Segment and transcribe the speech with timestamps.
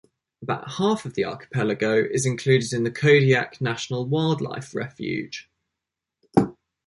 [0.41, 5.47] About half of the archipelago is included in the Kodiak National Wildlife Refuge.